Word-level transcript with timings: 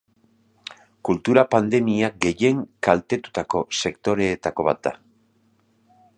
Kultura 1.09 1.43
pandemiak 1.55 2.17
gehien 2.27 2.65
kaltetutako 2.89 3.63
sektoreetako 3.83 4.69
bat 4.71 4.83
da. 4.89 4.97